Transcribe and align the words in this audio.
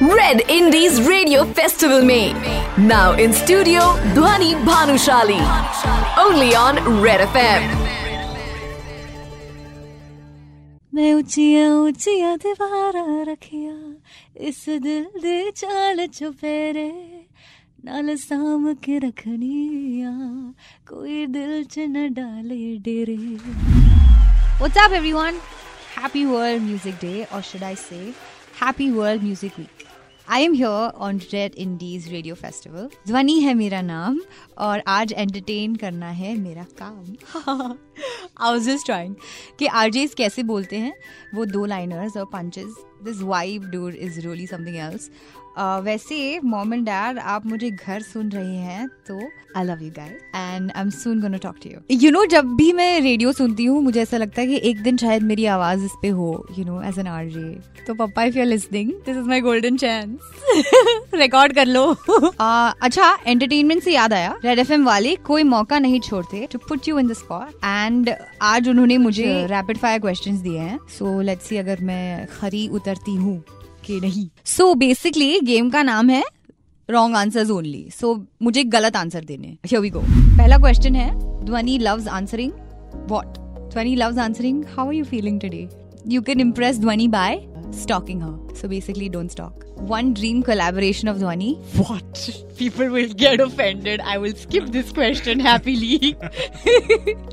Red 0.00 0.40
Indies 0.48 1.02
Radio 1.06 1.44
Festival 1.44 2.02
May. 2.02 2.32
Now 2.78 3.12
in 3.12 3.34
studio, 3.34 3.80
Dhwani 4.16 4.54
Bhanushali. 4.64 5.40
Only 6.16 6.54
on 6.56 6.80
Red 7.02 7.20
FM. 7.34 7.62
मैं 10.94 11.12
उचिया 11.14 11.66
उचिया 11.76 12.34
दीवारा 12.44 13.04
रखिया 13.32 13.76
इस 14.48 14.64
दिल 14.84 15.04
दे 15.22 15.50
चाल 15.56 16.06
छुपेरे 16.06 16.90
नाल 17.84 18.14
साम 18.24 18.72
के 18.84 18.98
रखनिया 19.04 20.12
कोई 20.88 21.26
दिल 21.36 21.64
च 21.64 21.78
न 21.96 22.08
What's 24.60 24.76
up, 24.76 24.92
everyone? 24.92 25.36
Happy 26.04 26.26
World 26.26 26.60
Music 26.60 26.98
Day 27.00 27.26
or 27.32 27.40
should 27.40 27.62
I 27.62 27.72
say 27.72 28.12
Happy 28.56 28.92
World 28.92 29.22
Music 29.22 29.56
Week. 29.56 29.86
I 30.28 30.44
am 30.44 30.52
here 30.52 30.90
on 30.96 31.18
Red 31.32 31.54
Indies 31.54 32.08
radio 32.08 32.34
festival 32.34 32.88
Dhwani 33.06 33.38
है 33.40 33.54
मेरा 33.54 33.80
नाम 33.82 34.20
और 34.58 34.82
आज 34.86 35.12
एंटरटेन 35.12 35.74
करना 35.76 36.08
है 36.10 36.36
मेरा 36.36 36.66
काम 36.82 37.72
आई 38.40 38.52
वाज 38.52 38.62
जस्ट 38.62 38.86
ट्राइंग 38.86 39.14
कि 39.58 39.66
आरजेस 39.66 40.14
कैसे 40.14 40.42
बोलते 40.42 40.76
हैं 40.76 40.94
वो 41.34 41.44
दो 41.44 41.64
लाइनर्स 41.64 42.16
और 42.16 42.24
punches 42.24 42.74
this 43.04 43.20
vibe 43.20 43.64
dude 43.64 43.94
is 43.94 44.20
really 44.20 44.46
something 44.46 44.76
else 44.76 45.10
वैसे 45.58 46.40
मॉम 46.44 46.74
एंड 46.74 46.84
डैड 46.84 47.18
आप 47.18 47.46
मुझे 47.46 47.70
घर 47.70 48.02
सुन 48.02 48.30
रहे 48.30 48.56
हैं 48.56 48.88
तो 48.88 49.20
I 49.56 49.64
love 49.64 49.82
you 49.82 49.90
guys 49.90 50.12
and 50.34 50.72
I 50.72 50.82
am 50.82 50.90
soon 50.90 51.20
gonna 51.20 51.36
talk 51.36 51.56
to 51.64 51.70
you 51.70 51.80
you 51.90 52.10
know 52.10 52.24
जब 52.26 52.46
भी 52.46 52.72
मैं 52.72 53.00
रेडियो 53.00 53.32
सुनती 53.32 53.64
हूँ, 53.64 53.82
मुझे 53.82 54.02
ऐसा 54.02 54.16
लगता 54.16 54.40
है 54.40 54.46
कि 54.46 54.60
एक 54.70 54.82
दिन 54.82 54.96
शायद 54.96 55.22
मेरी 55.22 55.44
आवाज़ 55.46 55.84
इस 55.84 55.92
पे 56.02 56.08
हो 56.08 56.46
you 56.58 56.64
know 56.64 56.82
as 56.82 56.98
an 56.98 57.06
R 57.06 57.26
J 57.26 57.84
तो 57.84 57.94
पप्पा 57.94 58.24
if 58.24 58.34
you 58.34 58.42
are 58.42 58.48
listening 58.48 58.90
this 58.90 59.16
is 59.16 59.24
my 59.24 59.40
golden 59.40 59.76
chance 59.76 60.13
record 61.14 61.52
कर 61.56 61.66
लो. 61.66 61.84
uh, 62.10 62.72
अच्छा 62.82 63.18
एंटरटेनमेंट 63.26 63.82
से 63.82 63.92
याद 63.92 64.12
आया 64.12 64.38
रेड 64.44 64.58
एफ़ 64.58 64.72
वाले 64.72 65.16
कोई 65.16 65.42
मौका 65.42 65.78
नहीं 65.78 66.00
छोड़ते 66.00 66.48
to 66.52 66.58
put 66.58 66.88
you 66.88 66.98
in 66.98 67.08
the 67.08 67.12
spot 67.12 67.48
and 67.64 68.10
आज 68.42 68.68
उन्होंने 68.68 68.98
मुझे 68.98 69.46
रैपिड 69.46 69.78
फायर 69.78 69.98
क्वेश्चंस 69.98 70.38
दिए 70.38 70.58
हैं. 70.58 70.78
सो 70.98 71.20
लेट्स 71.20 71.46
सी 71.46 71.56
अगर 71.56 71.80
मैं 71.80 72.26
खरी 72.26 72.68
उतरती 72.68 73.14
हूँ 73.14 73.44
कि 73.84 74.00
नहीं. 74.00 74.28
सो 74.44 74.72
so, 74.72 74.78
बेसिकली 74.78 75.40
गेम 75.40 75.70
का 75.70 75.82
नाम 75.82 76.10
है 76.10 76.24
रॉन्ग 76.90 77.16
आंसर 77.16 77.50
ओनली 77.50 77.90
सो 77.90 78.26
मुझे 78.42 78.64
गलत 78.64 78.96
आंसर 78.96 79.24
देने 79.24 79.48
हियर 79.48 79.80
वी 79.80 79.90
गो 79.90 80.00
पहला 80.00 80.58
क्वेश्चन 80.58 80.94
है 80.94 81.10
Dhwani 81.44 81.78
loves 81.78 82.08
answering 82.08 82.52
what 83.08 83.26
Dhwani 83.72 83.94
loves 83.96 84.18
answering 84.18 84.64
how 84.76 84.86
are 84.86 84.94
you 84.94 85.04
feeling 85.04 85.40
today 85.40 85.68
you 86.08 86.22
can 86.22 86.40
impress 86.40 86.80
Dhwani 86.80 87.08
by 87.08 87.53
stalking 87.73 88.21
her. 88.21 88.37
So 88.53 88.67
basically, 88.67 89.09
don't 89.09 89.29
stalk. 89.29 89.65
One 89.75 90.13
dream 90.13 90.43
collaboration 90.43 91.07
of 91.07 91.17
Dhwani. 91.17 91.57
What? 91.75 92.29
People 92.57 92.89
will 92.89 93.13
get 93.13 93.39
offended. 93.39 94.01
I 94.01 94.17
will 94.17 94.33
skip 94.33 94.65
this 94.67 94.91
question 94.91 95.39
happily. 95.39 96.17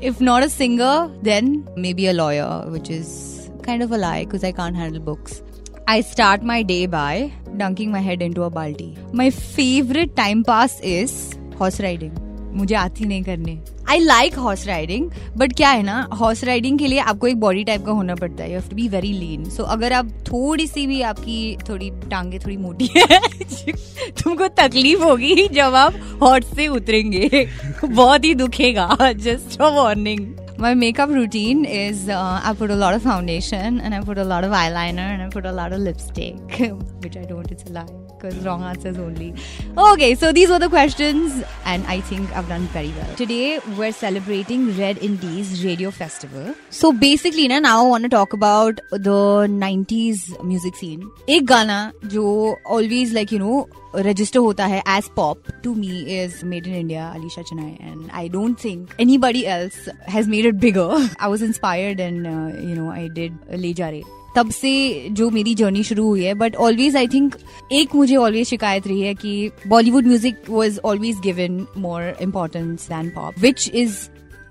if 0.01 0.21
not 0.21 0.43
a 0.43 0.49
singer, 0.49 1.11
then 1.21 1.67
maybe 1.75 2.07
a 2.07 2.13
lawyer, 2.13 2.63
which 2.67 2.89
is 2.89 3.49
kind 3.63 3.83
of 3.83 3.91
a 3.91 3.97
lie 3.97 4.25
because 4.25 4.43
I 4.43 4.51
can't 4.51 4.75
handle 4.75 5.01
books. 5.01 5.41
I 5.87 6.01
start 6.01 6.43
my 6.43 6.63
day 6.63 6.85
by 6.85 7.31
dunking 7.55 7.91
my 7.91 7.99
head 7.99 8.21
into 8.21 8.43
a 8.43 8.51
balti. 8.51 8.95
My 9.13 9.29
favorite 9.29 10.15
time 10.15 10.43
pass 10.43 10.79
is 10.81 11.37
horse 11.57 11.79
riding. 11.79 12.15
मुझे 12.57 12.75
आती 12.75 13.05
नहीं 13.05 13.23
करने 13.23 13.59
I 13.92 13.98
like 13.98 14.34
horse 14.34 14.66
riding 14.66 15.10
but 15.36 15.52
क्या 15.56 15.70
है 15.70 15.82
ना 15.82 16.08
horse 16.20 16.44
riding 16.44 16.78
के 16.78 16.86
लिए 16.86 16.98
आपको 16.98 17.26
एक 17.26 17.40
बॉडी 17.40 17.64
टाइप 17.64 17.84
का 17.86 17.92
होना 17.92 18.14
पड़ता 18.14 18.42
है. 18.44 18.52
You 18.52 18.58
have 18.58 18.68
to 18.68 18.76
be 18.76 18.88
very 18.88 19.12
lean 19.12 19.44
so 19.50 19.62
अगर 19.62 19.92
आप 19.92 20.06
थोड़ी 20.28 20.66
सी 20.66 20.86
भी 20.86 21.00
आपकी 21.02 21.56
थोड़ी 21.68 21.90
टांगे 22.10 22.38
थोड़ी 22.38 22.56
मोटी 22.56 22.88
है 22.96 23.18
तुमको 24.22 24.48
तकलीफ़ 24.48 25.02
होगी 25.02 25.48
जब 25.48 25.74
आप 25.74 25.94
हॉर्स 26.22 26.54
से 26.56 26.68
उतरेंगे. 26.68 27.46
बहुत 27.84 28.24
ही 28.24 28.34
दुखेगा. 28.34 28.96
Just 29.02 29.60
a 29.60 29.68
warning 29.68 30.26
My 30.58 30.74
makeup 30.74 31.08
routine 31.08 31.64
is 31.64 32.08
uh, 32.08 32.40
I 32.44 32.52
put 32.54 32.70
a 32.70 32.76
lot 32.76 32.94
of 32.94 33.02
foundation 33.02 33.80
and 33.80 33.94
I 33.94 34.00
put 34.00 34.18
a 34.18 34.24
lot 34.24 34.44
of 34.44 34.52
eyeliner 34.52 35.08
and 35.14 35.22
I 35.22 35.28
put 35.28 35.44
a 35.44 35.52
lot 35.52 35.72
of 35.72 35.80
lipstick, 35.80 36.58
which 37.02 37.16
I 37.16 37.24
don't, 37.24 37.50
it's 37.50 37.64
a 37.64 37.72
lie. 37.72 38.11
because 38.21 38.37
wrong 38.45 38.63
answers 38.63 38.97
only. 38.97 39.33
Okay, 39.77 40.15
so 40.15 40.31
these 40.31 40.49
were 40.49 40.59
the 40.59 40.69
questions 40.69 41.43
and 41.65 41.85
I 41.87 42.01
think 42.01 42.35
I've 42.35 42.47
done 42.47 42.61
very 42.77 42.89
well. 42.97 43.15
Today 43.15 43.59
we're 43.77 43.91
celebrating 43.91 44.77
Red 44.77 44.97
Indies 44.99 45.63
Radio 45.63 45.91
Festival. 45.91 46.55
So 46.69 46.91
basically, 46.91 47.47
na, 47.47 47.59
now 47.59 47.85
I 47.85 47.89
want 47.89 48.03
to 48.03 48.09
talk 48.09 48.33
about 48.33 48.79
the 48.91 49.47
90s 49.47 50.43
music 50.43 50.75
scene. 50.75 51.09
एक 51.29 51.45
गाना 51.45 51.91
जो 52.05 52.55
always 52.65 53.13
like, 53.13 53.31
you 53.31 53.39
know, 53.39 53.67
register 53.93 54.41
hota 54.41 54.67
hai 54.67 54.81
as 54.85 55.07
pop 55.09 55.37
to 55.63 55.73
me 55.75 56.17
is 56.17 56.43
made 56.43 56.67
in 56.67 56.73
India, 56.73 57.11
Alisha 57.15 57.43
Chennai, 57.45 57.77
and 57.79 58.11
I 58.11 58.27
don't 58.27 58.59
think 58.59 58.93
anybody 58.99 59.47
else 59.47 59.89
has 60.05 60.27
made 60.27 60.45
it 60.45 60.59
bigger. 60.59 60.89
I 61.19 61.27
was 61.27 61.41
inspired 61.41 61.99
and 61.99 62.27
uh, 62.27 62.57
you 62.59 62.75
know 62.75 62.89
I 62.89 63.07
did 63.07 63.33
Le 63.49 63.73
Jare. 63.73 64.01
तब 64.36 64.50
से 64.50 64.72
जो 65.10 65.28
मेरी 65.30 65.54
journey 65.54 65.82
शुरू 65.82 66.06
हुई 66.06 66.24
है 66.24 66.34
but 66.34 66.56
always 66.56 66.96
I 66.96 67.08
think 67.08 67.36
एक 67.72 67.94
मुझे 67.94 68.16
always 68.16 68.46
शिकायत 68.46 68.86
रही 68.86 69.00
है 69.00 69.14
कि 69.14 69.50
Bollywood 69.66 70.06
music 70.06 70.50
was 70.50 70.78
always 70.84 71.20
given 71.20 71.66
more 71.78 72.12
importance 72.22 72.88
than 72.88 73.10
pop 73.10 73.38
which 73.38 73.70
is 73.74 73.98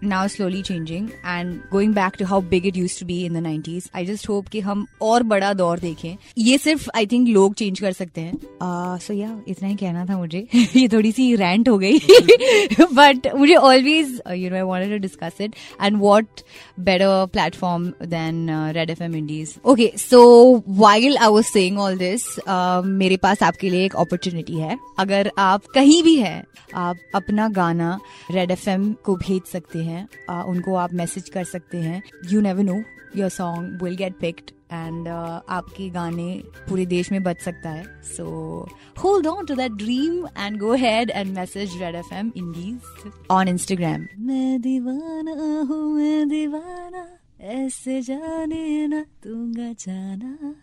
now 0.04 0.22
slowly 0.28 0.62
changing 0.64 1.10
and 1.26 1.60
going 1.72 1.92
back 1.94 2.16
to 2.16 2.26
how 2.26 2.40
big 2.54 2.66
it 2.66 2.78
used 2.78 3.00
to 3.00 3.06
be 3.06 3.18
in 3.26 3.34
the 3.38 3.42
90s. 3.42 3.90
I 3.96 4.04
just 4.10 4.28
hope 4.30 4.50
कि 4.50 4.60
हम 4.60 4.86
और 5.02 5.24
बड़ा 5.24 5.54
दौर 5.54 5.80
देखें। 5.80 6.16
ये 6.38 6.58
सिर्फ़ 6.58 6.90
आई 6.96 7.06
थिंक 7.06 7.28
लोग 7.28 7.54
change 7.54 7.80
कर 7.80 7.92
सकते 7.92 8.22
हैं। 8.22 8.40
सो 8.98 9.14
या 9.14 9.42
इतना 9.48 9.70
ही 9.70 9.76
कहना 9.76 10.06
था 10.06 10.18
मुझे। 10.18 10.48
ये 10.56 10.88
थोड़ी 10.88 11.12
सी 11.12 11.36
रैंट 11.36 11.70
हो 11.70 11.78
गई। 11.78 12.00
बट 12.94 13.28
मुझे 13.36 13.56
always 13.56 14.22
you 14.32 14.50
know 14.50 14.56
I 14.56 14.62
wanted 14.62 14.92
to 14.92 14.98
discuss 14.98 15.42
it 15.42 15.56
and 15.82 15.98
what 15.98 16.42
better 16.80 17.26
platform 17.34 17.88
than 18.06 18.48
Red 18.76 18.90
F 18.90 19.04
M 19.04 19.16
Indies 19.16 19.56
okay 19.66 19.92
so 19.98 20.22
while 20.70 21.18
I 21.18 21.28
was 21.28 21.44
saying 21.44 21.80
all 21.80 21.98
this 21.98 22.24
मेरे 22.86 23.18
पास 23.18 23.44
आपके 23.44 23.70
लिए 23.70 23.86
एक 23.86 23.96
अपॉर्चुनिटी 23.96 24.54
है। 24.54 24.78
अगर 25.00 25.32
आप 25.38 25.66
कहीं 25.76 26.02
भी 26.04 26.16
हैं, 26.16 26.44
आप 26.76 26.98
अपना 27.16 27.48
गाना 27.50 28.00
रेड 28.32 28.52
एफ़ 28.52 28.70
एम 28.70 28.94
को 29.04 29.16
भेज 29.16 29.42
सकते 29.44 29.80
हैं। 29.80 29.91
हैं 29.92 30.08
uh, 30.08 30.44
उनको 30.46 30.76
आप 30.76 30.94
मैसेज 30.94 31.30
कर 31.30 31.44
सकते 31.44 31.78
हैं। 31.80 32.02
You 32.32 32.42
never 32.42 32.64
know 32.64 32.82
your 33.16 33.30
song 33.30 33.84
will 33.84 33.96
get 33.96 34.18
picked 34.20 34.52
and 34.72 35.08
आपके 35.08 35.90
गाने 35.90 36.28
पूरे 36.70 36.86
देश 36.86 37.12
में 37.12 37.22
बच 37.24 37.42
सकता 37.42 37.70
है। 37.70 37.84
So 38.08 38.26
hold 39.04 39.28
on 39.28 39.46
to 39.46 39.56
that 39.56 39.72
dream 39.78 40.28
and 40.38 40.60
go 40.60 40.74
ahead 40.84 41.10
and 41.10 41.34
message 41.36 41.82
Red 41.82 41.96
F 41.96 42.14
M 42.16 42.32
Indies 42.38 43.12
on 43.32 43.48
Instagram 43.48 44.08
मैं 44.28 44.62
दीवाना 44.62 45.36
हूँ 45.70 45.84
मैं 45.96 46.28
दीवाना 46.30 47.08
ऐसे 47.42 48.02
जाने 48.02 48.88
ना 48.88 49.02
दूँगा 49.24 49.72
जाना। 49.80 50.54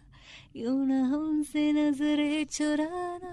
यू 0.57 0.73
ना 0.85 1.01
हमसे 1.07 1.73
नजरे 1.73 2.45
चुराना। 2.45 3.33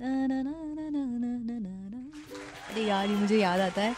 ना 0.00 0.26
ना 0.26 0.42
ना 0.42 0.42
ना 0.42 0.88
ना 0.88 1.04
ना 1.16 1.58
ना 1.58 1.58
ना। 1.58 2.00
अरे 2.70 2.84
यार 2.84 3.06
ये 3.08 3.16
मुझे 3.16 3.38
याद 3.38 3.60
आता 3.60 3.82
है। 3.82 3.94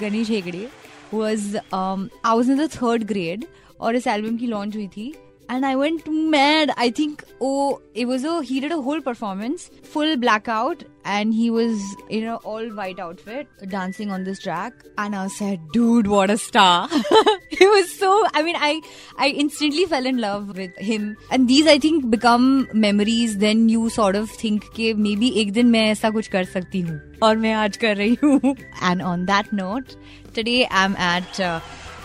Ganesh 0.00 0.30
Hegde 0.30 0.68
was 1.14 1.56
I 1.56 2.34
was 2.34 2.50
in 2.50 2.66
the 2.66 2.68
third 2.72 3.04
grade 3.06 3.44
और 3.80 3.96
इस 3.96 4.06
एल्बम 4.06 4.36
की 4.36 4.46
लॉन्च 4.46 4.76
हुई 4.76 4.88
थी। 4.88 5.12
and 5.49 5.65
I 5.65 5.75
went 5.75 6.07
mad. 6.09 6.71
I 6.77 6.89
think 6.89 7.23
oh, 7.41 7.81
it 7.93 8.05
was 8.05 8.23
a 8.23 8.41
he 8.43 8.59
did 8.59 8.71
a 8.71 8.81
whole 8.81 9.01
performance, 9.01 9.69
full 9.83 10.15
blackout, 10.17 10.83
and 11.05 11.33
he 11.33 11.49
was 11.49 11.81
in 12.09 12.23
an 12.23 12.35
all 12.51 12.67
white 12.79 12.99
outfit 12.99 13.47
dancing 13.69 14.11
on 14.11 14.23
this 14.23 14.39
track. 14.39 14.73
And 14.97 15.15
I 15.15 15.27
said, 15.27 15.59
dude, 15.71 16.07
what 16.07 16.29
a 16.29 16.37
star! 16.37 16.87
it 16.91 17.69
was 17.75 17.93
so. 17.99 18.11
I 18.33 18.43
mean, 18.43 18.55
I 18.57 18.81
I 19.17 19.29
instantly 19.29 19.85
fell 19.85 20.05
in 20.05 20.19
love 20.19 20.55
with 20.57 20.75
him. 20.77 21.17
And 21.31 21.47
these 21.47 21.67
I 21.67 21.77
think 21.79 22.09
become 22.09 22.67
memories. 22.73 23.37
Then 23.37 23.67
you 23.69 23.89
sort 23.89 24.15
of 24.15 24.29
think 24.29 24.69
कि 24.75 24.93
maybe 24.95 25.31
एक 25.41 25.51
दिन 25.53 25.67
मैं 25.71 25.85
ऐसा 25.91 26.09
कुछ 26.17 26.27
कर 26.27 26.43
सकती 26.55 26.81
हूँ 26.81 26.99
और 27.23 27.37
मैं 27.37 27.53
आज 27.53 27.77
कर 27.77 27.95
रही 27.97 28.17
हूँ. 28.23 28.55
And 28.81 29.01
on 29.01 29.25
that 29.25 29.53
note, 29.53 29.95
today 30.33 30.67
I'm 30.71 30.95
at 30.95 31.39
uh, 31.39 31.59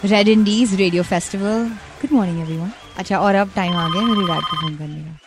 Red 0.04 0.28
Indies 0.28 0.78
Radio 0.78 1.02
Festival. 1.02 1.70
Good 2.00 2.12
morning, 2.12 2.40
everyone. 2.42 2.72
अच्छा 2.99 3.17
और 3.19 3.35
अब 3.35 3.51
टाइम 3.55 3.73
आ 3.75 3.87
गया 3.93 4.01
मेरी 4.07 4.25
डैड 4.27 4.43
को 4.49 4.61
फ़ोन 4.61 4.75
करने 4.77 5.03
का 5.03 5.19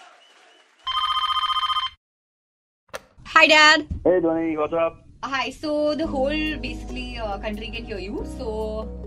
Hi, 3.36 3.46
Dad. 3.48 3.82
Hey, 4.04 4.12
Dhwani, 4.24 4.44
what's 4.58 4.72
up? 4.82 4.94
Hi. 5.30 5.50
So 5.54 5.72
the 5.94 6.06
whole 6.12 6.38
basically 6.62 7.18
uh, 7.24 7.36
country 7.42 7.66
can 7.74 7.84
hear 7.90 7.98
you. 8.04 8.22
So 8.38 8.52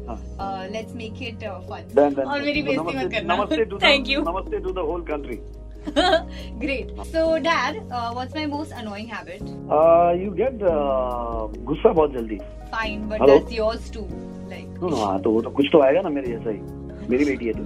uh, 0.08 0.68
let's 0.76 0.94
make 1.00 1.22
it 1.30 1.46
uh, 1.52 1.54
fun. 1.70 1.88
Then, 2.00 2.14
then, 2.20 2.28
और 2.28 2.42
मेरी 2.42 2.62
बेइज्जती 2.68 2.84
मत 2.84 2.94
namaste, 2.94 3.14
करना. 3.16 3.36
namaste 3.36 3.70
to 3.72 3.80
Thank 3.86 4.06
the, 4.06 4.12
you. 4.12 4.22
Namaste 4.28 4.58
to 4.68 4.74
the 4.80 4.84
whole 4.90 5.02
country. 5.02 5.40
Great. 6.66 6.92
So, 7.14 7.24
Dad, 7.40 7.82
uh, 7.90 8.12
what's 8.20 8.36
my 8.36 8.46
most 8.54 8.72
annoying 8.84 9.08
habit? 9.08 9.42
Uh, 9.80 10.14
you 10.24 10.36
get 10.42 10.62
uh, 10.62 11.48
गुस्सा 11.72 11.94
बहुत 12.02 12.14
जल्दी 12.20 12.40
Fine, 12.76 13.08
but 13.14 13.20
Hello? 13.26 13.40
that's 13.40 13.58
yours 13.62 13.90
too. 13.98 14.06
Like. 14.54 14.70
No 14.84 14.96
हाँ 15.06 15.20
तो 15.22 15.32
वो 15.32 15.42
तो 15.42 15.50
कुछ 15.62 15.70
तो 15.72 15.82
आएगा 15.88 16.02
ना 16.02 16.10
मेरे 16.20 16.38
जैसा 16.38 16.50
ही 16.50 16.60
मेरी 17.10 17.26
बेटी 17.26 17.46
है 17.46 17.54
तू। 17.54 17.64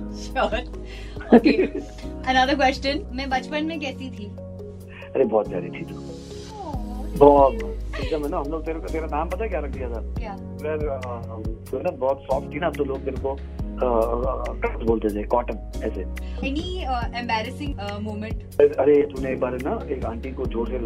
ओके 1.36 1.51
अनदर 1.63 2.56
क्वेश्चन 2.56 3.01
मैं 3.16 3.30
बचपन 3.30 3.66
में 3.66 3.80
कैसी 3.80 4.10
थी? 4.10 4.25
अरे 5.16 5.24
बहुत 5.25 5.50
प्यारी 5.50 5.69
थी 5.69 5.84
तू। 5.86 5.95
बहुत 7.18 7.54
एकदम 7.54 8.24
है 8.24 8.30
ना 8.30 8.38
हम 8.38 8.51
लोग 8.51 8.66
तेरे 8.66 8.80
को 8.80 8.88
तेरा 8.88 9.07
नाम 9.07 9.30
पता 9.30 9.44
है 9.44 9.50
क्या 9.50 9.60
रख 9.60 9.72
दिया 9.72 9.90
था? 9.90 10.00
क्या? 10.19 10.31
अ, 10.31 10.38
तो 11.72 11.80
ना 11.80 11.92
बहुत 11.92 12.24
सॉफ्ट 12.24 12.54
थी 12.54 12.60
ना 12.60 12.69
तो 12.78 12.84
लोग 12.84 13.04
तेरे 13.06 13.18
को 13.25 13.36
कट 14.63 14.84
बोलते 14.86 15.10
थे 15.10 15.24
कॉटन 15.28 15.57
ऐसे। 15.84 16.01
एनी 16.48 16.84
एम्बैरेसिंग 17.19 17.80
मोमेंट 18.01 18.62
अरे 18.80 19.01
तूने 19.13 19.31
एक 19.31 19.40
बार 19.40 19.57
ना 19.62 19.80
एक 19.95 20.06
आंटी 20.06 20.31
को 20.31 20.45
ज़ोर 20.45 20.69
से 20.69 20.78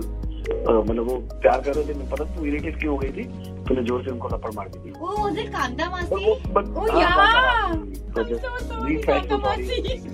मतलब 0.50 1.10
वो 1.10 1.18
प्यार 1.42 1.62
कर 1.62 1.74
रहे 1.74 1.88
थे 1.88 1.94
मैं 1.98 2.10
पता 2.10 2.24
तू 2.36 2.46
इरिटेट 2.46 2.80
क्यों 2.80 2.94
हो 2.94 2.98
गई 2.98 3.12
थी 3.12 3.24
तूने 3.68 3.84
ज़ोर 3.84 4.04
से 4.04 4.12
उनको 4.12 4.30
थप्पड़ 4.30 4.52
मार 4.56 4.68
दी 4.70 4.80
थी 4.80 4.92
ओ 4.92 5.24
वाज 5.24 5.40
इट 5.40 5.50
कांता 5.54 5.90
मासी 5.90 6.16
हाँ, 6.16 6.88
yeah. 6.90 7.10
हाँ, 7.10 7.28
हाँ, 7.34 7.76
तो 8.16 8.22
I'm 8.22 8.30
just 8.30 8.42
so 8.42 8.52
sorry, 8.68 8.96
refresh 8.96 9.26
Kanta 9.26 9.36
to 9.36 9.42
sorry. 9.44 9.64
Masi. 9.68 10.08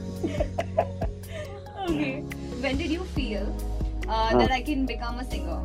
okay. 1.85 2.13
When 2.63 2.77
did 2.77 2.91
you 2.91 3.03
feel 3.15 3.55
uh, 4.07 4.37
that 4.37 4.51
I 4.51 4.61
can 4.63 4.85
become 4.87 5.19
a 5.19 5.31
singer? 5.31 5.61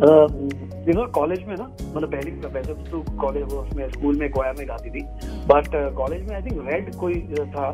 You 0.00 0.92
know 0.94 1.06
college 1.14 1.40
में 1.46 1.54
ना 1.56 1.64
मतलब 1.64 2.10
पहली 2.10 2.30
वैसे 2.48 2.74
तो 2.90 3.00
कॉलेज 3.20 3.44
वो 3.52 3.60
उसमें 3.60 3.88
स्कूल 3.90 4.18
में 4.18 4.28
कोया 4.32 4.52
में 4.58 4.66
गाती 4.68 4.90
थी 4.90 5.02
बट 5.48 5.68
कॉलेज 5.96 6.28
में 6.28 6.34
आई 6.36 6.42
थिंक 6.42 6.68
रेड 6.68 6.94
कोई 6.96 7.14
uh, 7.14 7.46
था 7.56 7.72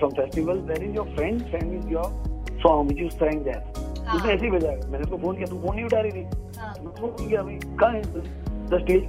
some 0.00 0.14
festival 0.20 0.58
where 0.68 0.84
is 0.84 0.94
your 0.96 1.08
friend 1.16 1.42
send 1.50 1.74
is 1.78 1.92
your 1.92 2.60
song 2.62 2.88
which 2.90 3.00
you 3.00 3.08
that 3.48 3.76
हाँ। 3.76 3.85
उसने 4.14 4.32
ऐसे 4.32 4.44
ही 4.44 4.50
भेजा 4.50 4.70
मैंने 4.70 5.02
उसको 5.04 5.16
फ़ोन 5.16 5.36
किया 5.36 5.46
तू 5.46 5.58
फ़ोन 5.60 5.74
नहीं 5.76 5.84
उठा 5.84 6.00
रही 6.00 6.12
थी। 6.12 6.22
हाँ. 6.58 6.74
मैं 6.84 6.92
फ़ोन 6.94 7.10
किया 7.18 7.40
अभी। 7.40 7.58
कहाँ 7.80 7.92
है? 7.92 8.02
द 8.02 8.78
स्टेज 8.82 9.02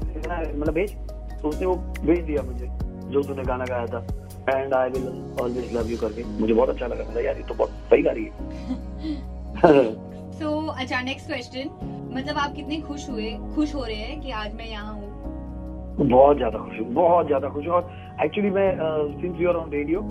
मतलब 0.55 0.73
भेज। 0.73 0.95
तो 1.41 1.47
उसने 1.49 1.65
वो 1.65 1.75
भेज 1.75 2.19
दिया 2.25 2.41
मुझे 2.44 2.67
जो 3.11 3.23
तूने 3.23 3.44
गाना 3.44 3.65
गाया 3.65 3.85
था। 3.85 4.05
And 4.49 4.73
I 4.73 4.89
will 4.89 5.07
always 5.41 5.73
love 5.75 5.89
you 5.91 5.97
करके। 5.97 6.23
मुझे 6.39 6.53
बहुत 6.53 6.69
अच्छा 6.69 6.88
लगा। 6.88 7.15
था 7.15 7.21
यार 7.21 7.38
ये 7.38 7.44
तो 7.44 7.53
बहुत 7.53 7.69
सही 7.91 8.01
गा 8.01 8.11
रही 8.11 8.25
है। 8.25 9.85
So 10.38 10.49
अच्छा 10.79 11.01
नेक्स्ट 11.01 11.27
क्वेश्चन 11.27 11.69
मतलब 12.13 12.38
आप 12.38 12.53
कितने 12.53 12.79
खुश 12.81 13.09
हुए 13.09 13.31
खुश 13.55 13.73
हो 13.75 13.83
रहे 13.85 13.95
हैं 13.95 14.19
कि 14.21 14.31
आज 14.31 14.53
मैं 14.55 14.65
यहाँ 14.65 14.94
हूँ? 14.94 15.06
बहुत 15.99 16.38
ज़्यादा 16.38 16.59
खुश 16.59 16.79
हूँ, 16.79 16.94
बहुत 16.94 17.25
ज़्यादा 17.27 17.49
खुश 17.49 17.65
हूँ। 17.67 17.73
और 17.75 17.89
एक्चुअली 18.23 18.49
मैं 18.49 18.69
since 19.21 19.39
you 19.39 19.49
are 19.49 19.55
on 19.55 19.71
radio 19.71 20.01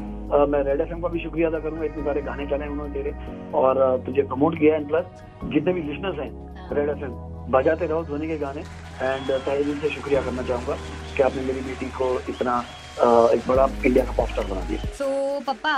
मैं 0.50 0.62
रेड 0.64 0.80
एफ़ 0.80 0.94
का 1.02 1.08
भी 1.08 1.20
शुक्रिया 1.20 1.48
अदा 1.48 1.58
करूँगा, 1.58 1.84
इतने 1.84 2.04
सारे 2.04 2.22
गाने 2.22 2.46
चले 2.46 2.66
उन्होंने 2.68 2.92
तेरे, 2.94 3.12
और 3.54 4.02
तुझे 4.06 4.22
प्रमोट 4.22 4.58
किया 4.58 4.76
एंड 4.76 4.88
प्लस 4.88 5.04
जितने 5.52 5.72
भी 5.72 5.82
लिसनर्स 5.82 6.18
हैं 6.18 6.30
रेड 6.72 6.88
एफ़ 6.88 7.10
बजाते 7.50 7.86
रहो 7.86 8.02
ध्वनि 8.04 8.28
के 8.28 8.38
गाने 8.38 8.60
एंड 8.60 9.30
तहे 9.30 9.62
दिल 9.64 9.78
से 9.80 9.90
शुक्रिया 9.90 10.22
करना 10.22 10.42
चाहूँगा 10.42 10.76
कि 11.16 11.22
आपने 11.22 11.42
मेरी 11.42 11.60
बेटी 11.60 11.86
को 11.98 12.12
इतना 12.28 12.58
एक 13.34 13.48
बड़ा 13.48 13.68
इंडिया 13.86 14.04
का 14.04 14.12
पॉप 14.16 14.28
स्टार 14.28 14.46
बना 14.46 14.60
दिया। 14.68 14.80
So 14.98 15.06
papa 15.46 15.76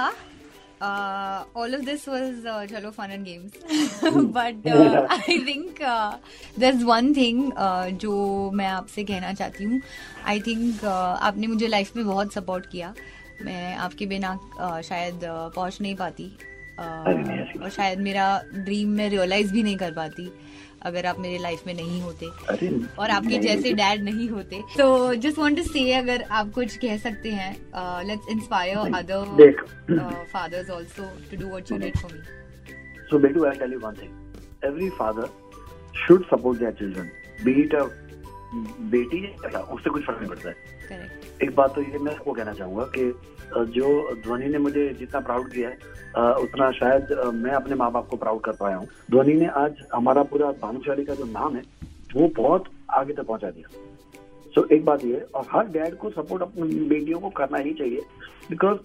uh, 0.81 1.45
all 1.55 1.75
of 1.75 1.85
this 1.85 2.07
was 2.07 2.45
uh, 2.45 2.67
chalo 2.71 2.93
fun 2.93 3.11
and 3.11 3.25
games 3.25 3.53
but 4.33 4.55
uh, 4.67 5.07
I 5.11 5.43
think 5.45 5.81
uh, 5.81 6.19
there's 6.57 6.85
one 6.85 7.15
thing 7.15 7.53
uh, 7.57 7.91
जो 7.91 8.51
मैं 8.51 8.67
आपसे 8.67 9.05
कहना 9.05 9.33
चाहती 9.33 9.65
हूँ 9.65 9.81
आई 10.27 10.41
थिंक 10.41 10.85
आपने 10.85 11.47
मुझे 11.47 11.67
लाइफ 11.67 11.97
में 11.97 12.07
बहुत 12.07 12.33
सपोर्ट 12.33 12.67
किया 12.67 12.95
मैं 13.43 13.75
आपके 13.77 14.07
बिना 14.07 14.39
uh, 14.61 14.81
शायद 14.81 15.15
uh, 15.15 15.55
पहुँच 15.55 15.81
नहीं 15.81 15.97
पाती 15.97 16.31
uh, 16.39 16.58
और 16.79 17.71
शायद 17.71 17.99
मेरा 18.01 18.27
ड्रीम 18.55 18.89
में 18.97 19.09
रियलाइज़ 19.11 19.53
भी 19.53 19.63
नहीं 19.63 19.77
कर 19.77 19.93
पाती 19.93 20.31
अगर 20.87 21.07
आप 21.07 21.19
मेरे 21.19 21.39
लाइफ 21.43 21.63
में 21.67 21.73
नहीं 21.75 22.01
होते। 22.03 22.27
और 22.99 23.11
आपके 23.11 23.39
जैसे 23.39 23.73
डैड 23.73 24.03
नहीं 24.05 24.29
होते। 24.31 24.61
तो 24.77 25.15
जस्ट 25.15 25.39
वॉन्ट 25.39 25.57
टू 25.59 25.63
से 25.63 25.93
अगर 25.93 26.23
आप 26.31 26.51
कुछ 26.55 26.77
कह 26.85 26.97
सकते 26.97 27.31
हैं 27.31 27.51
let's 28.09 28.29
inspire 28.33 28.77
other 28.97 29.53
fathers 30.33 30.71
also 30.71 31.11
to 31.31 31.37
do 31.37 31.49
what 31.53 31.73
you 31.73 31.79
did 31.79 31.99
for 31.99 32.13
me 32.13 33.07
so 33.11 33.19
बेटू 33.19 33.45
I 33.45 33.59
tell 33.59 33.73
you 33.73 33.81
one 33.87 33.95
thing 34.03 34.65
every 34.65 34.91
father 34.99 35.27
should 36.07 36.25
support 36.27 36.59
their 36.59 36.73
children 36.79 37.11
be 37.45 37.61
it 37.63 37.75
a 37.75 37.85
बेटी 38.55 39.25
या 39.55 39.61
उससे 39.61 39.91
कुछ 39.91 40.05
फ़र्क 40.05 40.19
नहीं 40.19 40.29
पड़ता 40.31 40.49
है। 40.49 40.55
Correct. 40.89 41.43
एक 41.43 41.55
बात 41.57 41.75
तो 41.75 41.83
ये 41.83 41.99
मैं 41.99 42.13
आपको 42.13 42.33
कहना 42.33 42.53
चाहूँगा 42.53 42.85
कि 42.97 43.13
जो 43.73 44.15
ध्वनि 44.23 44.47
ने 44.47 44.59
मुझे 44.59 44.89
जितना 44.99 45.21
प्राउड 45.21 45.53
किया 45.53 45.69
है 45.69 45.77
उतना 46.35 46.71
शायद 46.71 47.13
मैं 47.35 47.53
अपने 47.53 47.75
माँ 47.75 47.91
बाप 47.93 48.09
को 48.09 48.17
प्राउड 48.17 48.41
कर 48.41 48.53
पाया 48.53 48.77
हूँ। 48.77 48.89
ध्वनि 49.11 49.35
ने 49.35 49.47
आज 49.57 49.85
हमारा 49.95 50.23
पूरा 50.23 50.51
भानुशाली 50.63 51.05
का 51.05 51.15
जो 51.15 51.25
नाम 51.25 51.57
है 51.57 51.63
वो 52.15 52.29
बहुत 52.37 52.65
आगे 52.91 53.13
तक 53.13 53.27
पहुँचा 53.27 53.51
दिया। 53.51 53.69
सो 54.59 54.67
एक 54.75 54.85
बात 54.85 55.05
ये 55.05 55.15
है, 55.15 55.21
और 55.35 55.45
हर 55.51 55.67
डैड 55.73 55.95
को 55.97 56.11
सपोर्ट 56.11 56.43
अपनी 56.43 56.85
बेटियों 56.89 57.19
को 57.21 57.29
करना 57.31 57.59
ही 57.59 57.73
चाहिए 57.81 58.01
बिकॉज़ 58.51 58.79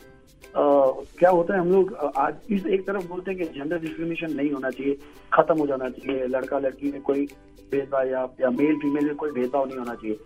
क्या 1.20 1.30
होता 1.30 1.54
है 1.54 1.60
हम 1.60 1.72
लोग 1.72 1.94
आज 2.18 2.52
इस 2.52 2.66
एक 2.68 2.86
तरफ़ 2.88 3.08
बोलते 3.08 3.32
हैं 3.32 3.40
कि 3.40 3.46
जेंडर 3.58 3.80
डिस्क्रिमिनेशन 3.80 4.34
नहीं 4.34 4.52
होना 4.52 4.70
चाहिए 4.70 4.98
खत्म 5.34 5.58
हो 5.60 5.66
जाना 5.68 5.90
चाहिए 5.90 6.28
लड़का 6.28 6.60
लड़की 6.60 6.92
में 6.92 7.02
कोई 7.02 7.26
भेदभाव 7.72 8.08
या, 8.08 8.22
या 8.42 8.50
मेल 8.50 8.76
फीमेल 8.82 9.06
में 9.06 9.16
कोई 9.16 9.32
भेदभाव 9.32 9.66
नहीं 9.66 9.78
होना 9.78 9.96
चाहिए। 9.96 10.18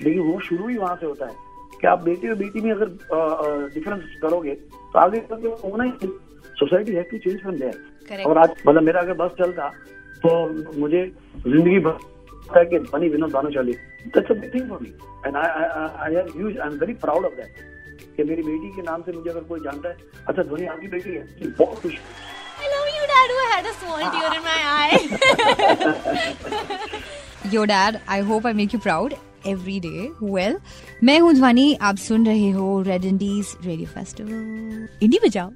लेकिन 0.00 0.22
वो 0.22 0.38
शुरू 0.40 0.68
ही 0.68 0.76
वहाँ 0.76 0.96
से 0.96 1.06
होता 1.06 1.26
है 1.26 1.34
कि 1.80 1.86
आप 1.86 2.02
बेटी 2.04 2.28
और 2.28 2.34
बेटी 2.36 2.60
में 2.60 2.70
अगर 2.72 2.88
डिफरेंस 3.74 4.02
करोगे 4.22 4.54
तो 4.54 4.98
आगे 4.98 5.20
चल 5.30 5.46
होना 5.64 5.84
ही 5.84 6.12
society 6.56 6.92
have 6.92 7.04
to 7.10 7.18
change 7.18 7.40
from 7.40 7.56
there. 7.56 8.22
और 8.22 8.38
आज 8.38 8.50
मतलब 8.66 8.82
मेरा 8.82 9.00
अगर 9.00 9.14
बस 9.24 9.34
चलता 9.38 9.68
तो 10.24 10.78
मुझे 10.80 11.06
ज़िंदगी 11.46 11.78
भर 11.80 11.96
है 12.56 12.64
कि 12.66 12.78
बनी 12.92 13.08
Vinod 13.08 13.32
Bhanushali. 13.32 13.74
That's 14.06 14.30
a 14.30 14.34
big 14.34 14.54
thing 14.54 14.68
for 14.68 14.78
me 14.82 14.88
and 15.26 15.36
I 15.36 15.46
I 16.06 16.12
am 16.22 16.28
huge 16.38 16.58
I 16.58 16.66
am 16.68 16.74
very 16.84 16.94
proud 17.06 17.24
of 17.26 17.34
that 17.40 17.52
कि 18.16 18.22
मेरी 18.30 18.42
बेटी 18.42 18.68
के 18.76 18.82
नाम 18.90 19.02
से 19.02 19.12
मुझे 19.12 19.30
अगर 19.30 19.44
कोई 19.50 19.60
जानता 19.64 19.88
है 19.88 19.96
अच्छा 20.28 20.42
धोनी 20.42 20.66
आपकी 20.76 20.88
बेटी 20.94 21.10
है। 21.10 21.22
बहुत 21.58 21.78
खुश 21.82 21.94
I 22.64 22.66
love 22.72 22.88
you, 22.94 23.04
Dad, 23.10 23.28
who 23.34 23.38
had 23.50 23.64
a 23.68 23.70
small 23.78 24.02
tear 24.14 24.28
in 24.34 24.42
my 24.48 24.60
eye. 24.72 25.02
Yo, 27.54 27.62
Dad, 27.70 27.96
I 28.16 28.18
hope 28.28 28.44
I 28.50 28.52
make 28.58 28.72
you 28.76 28.80
proud 28.84 29.16
every 29.52 29.78
day. 29.86 30.02
Well, 30.34 30.54
मैं 31.04 31.18
हूँ 31.20 31.32
ध्वनि। 31.34 31.66
आप 31.90 31.96
सुन 32.04 32.26
रहे 32.26 32.50
हो 32.58 32.66
Red 32.90 33.04
indies 33.04 33.56
radio 33.64 33.88
festival 33.94 34.88
indie 35.02 35.18
बजाओ। 35.24 35.50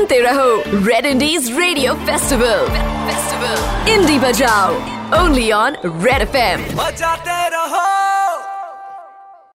सुनते 0.00 0.18
रहो 0.20 0.52
Red 0.84 1.06
indies 1.06 1.48
radio 1.58 1.94
festival 2.06 2.64
festival 3.08 3.90
indie 3.92 4.18
बजाओ 4.18 4.74
ओनली 5.20 5.50
ऑन 5.52 5.76
रेड 5.84 6.22
एफ़ 6.22 6.60
बजाते 6.76 7.36
रहो 7.56 8.09